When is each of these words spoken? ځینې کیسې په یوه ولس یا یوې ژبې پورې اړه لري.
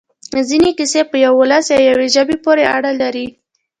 ځینې 0.49 0.71
کیسې 0.77 1.01
په 1.09 1.15
یوه 1.23 1.37
ولس 1.39 1.65
یا 1.73 1.79
یوې 1.89 2.07
ژبې 2.15 2.35
پورې 2.45 2.63
اړه 2.75 2.91
لري. 3.01 3.27